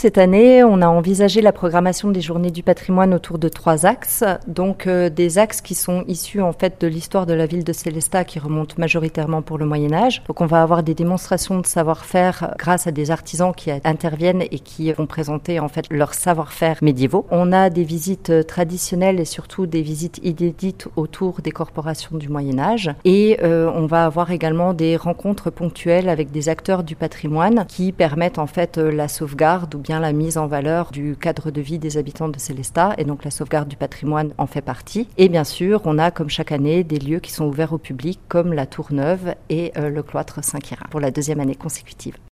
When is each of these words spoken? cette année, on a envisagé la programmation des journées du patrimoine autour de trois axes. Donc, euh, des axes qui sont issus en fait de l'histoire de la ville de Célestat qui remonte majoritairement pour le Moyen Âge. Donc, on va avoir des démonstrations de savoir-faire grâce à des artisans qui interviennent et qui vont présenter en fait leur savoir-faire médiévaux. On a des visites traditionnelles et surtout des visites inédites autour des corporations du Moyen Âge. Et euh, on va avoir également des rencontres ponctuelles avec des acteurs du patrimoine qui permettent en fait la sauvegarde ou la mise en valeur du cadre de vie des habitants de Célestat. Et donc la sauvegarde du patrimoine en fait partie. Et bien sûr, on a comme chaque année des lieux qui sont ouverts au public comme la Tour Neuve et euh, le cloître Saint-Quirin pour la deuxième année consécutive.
cette 0.00 0.16
année, 0.16 0.64
on 0.64 0.80
a 0.80 0.88
envisagé 0.88 1.42
la 1.42 1.52
programmation 1.52 2.10
des 2.10 2.22
journées 2.22 2.50
du 2.50 2.62
patrimoine 2.62 3.12
autour 3.12 3.38
de 3.38 3.50
trois 3.50 3.84
axes. 3.84 4.24
Donc, 4.46 4.86
euh, 4.86 5.10
des 5.10 5.36
axes 5.36 5.60
qui 5.60 5.74
sont 5.74 6.04
issus 6.08 6.40
en 6.40 6.54
fait 6.54 6.80
de 6.80 6.86
l'histoire 6.86 7.26
de 7.26 7.34
la 7.34 7.44
ville 7.44 7.64
de 7.64 7.74
Célestat 7.74 8.24
qui 8.24 8.38
remonte 8.38 8.78
majoritairement 8.78 9.42
pour 9.42 9.58
le 9.58 9.66
Moyen 9.66 9.92
Âge. 9.92 10.22
Donc, 10.26 10.40
on 10.40 10.46
va 10.46 10.62
avoir 10.62 10.82
des 10.82 10.94
démonstrations 10.94 11.60
de 11.60 11.66
savoir-faire 11.66 12.54
grâce 12.58 12.86
à 12.86 12.92
des 12.92 13.10
artisans 13.10 13.52
qui 13.54 13.70
interviennent 13.84 14.40
et 14.50 14.58
qui 14.60 14.90
vont 14.90 15.04
présenter 15.04 15.60
en 15.60 15.68
fait 15.68 15.84
leur 15.90 16.14
savoir-faire 16.14 16.78
médiévaux. 16.80 17.26
On 17.30 17.52
a 17.52 17.68
des 17.68 17.84
visites 17.84 18.46
traditionnelles 18.46 19.20
et 19.20 19.26
surtout 19.26 19.66
des 19.66 19.82
visites 19.82 20.18
inédites 20.22 20.88
autour 20.96 21.42
des 21.42 21.50
corporations 21.50 22.16
du 22.16 22.30
Moyen 22.30 22.58
Âge. 22.58 22.90
Et 23.04 23.38
euh, 23.42 23.70
on 23.74 23.84
va 23.84 24.06
avoir 24.06 24.30
également 24.30 24.72
des 24.72 24.96
rencontres 24.96 25.50
ponctuelles 25.50 26.08
avec 26.08 26.30
des 26.30 26.48
acteurs 26.48 26.84
du 26.84 26.96
patrimoine 26.96 27.66
qui 27.68 27.92
permettent 27.92 28.38
en 28.38 28.46
fait 28.46 28.78
la 28.78 29.06
sauvegarde 29.06 29.74
ou 29.74 29.82
la 29.98 30.12
mise 30.12 30.38
en 30.38 30.46
valeur 30.46 30.92
du 30.92 31.16
cadre 31.16 31.50
de 31.50 31.60
vie 31.60 31.80
des 31.80 31.96
habitants 31.96 32.28
de 32.28 32.38
Célestat. 32.38 32.94
Et 32.98 33.04
donc 33.04 33.24
la 33.24 33.32
sauvegarde 33.32 33.68
du 33.68 33.76
patrimoine 33.76 34.32
en 34.38 34.46
fait 34.46 34.60
partie. 34.60 35.08
Et 35.18 35.28
bien 35.28 35.44
sûr, 35.44 35.80
on 35.86 35.98
a 35.98 36.12
comme 36.12 36.30
chaque 36.30 36.52
année 36.52 36.84
des 36.84 36.98
lieux 36.98 37.18
qui 37.18 37.32
sont 37.32 37.46
ouverts 37.46 37.72
au 37.72 37.78
public 37.78 38.20
comme 38.28 38.52
la 38.52 38.66
Tour 38.66 38.92
Neuve 38.92 39.34
et 39.48 39.72
euh, 39.76 39.88
le 39.88 40.02
cloître 40.04 40.44
Saint-Quirin 40.44 40.86
pour 40.90 41.00
la 41.00 41.10
deuxième 41.10 41.40
année 41.40 41.56
consécutive. 41.56 42.20